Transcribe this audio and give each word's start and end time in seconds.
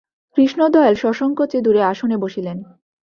কৃষ্ণদয়াল 0.37 0.93
সসংকোচে 0.95 1.57
দূরে 1.61 1.81
আসনে 1.83 2.17
বসিলেন। 2.17 2.57